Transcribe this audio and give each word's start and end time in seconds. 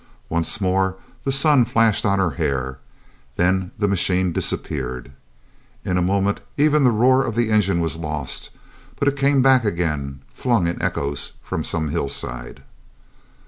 Once 0.29 0.59
more 0.59 0.97
the 1.25 1.31
sun 1.31 1.63
flashed 1.63 2.07
on 2.07 2.17
her 2.17 2.31
hair; 2.31 2.79
then 3.35 3.69
the 3.77 3.87
machine 3.87 4.31
disappeared. 4.31 5.11
In 5.85 5.95
a 5.95 6.01
moment 6.01 6.39
even 6.57 6.83
the 6.83 6.89
roar 6.89 7.23
of 7.23 7.35
the 7.35 7.51
engine 7.51 7.81
was 7.81 7.97
lost, 7.97 8.49
but 8.97 9.07
it 9.07 9.15
came 9.15 9.43
back 9.43 9.63
again, 9.63 10.23
flung 10.33 10.65
in 10.65 10.81
echoes 10.81 11.33
from 11.43 11.63
some 11.63 11.89
hillside. 11.89 12.63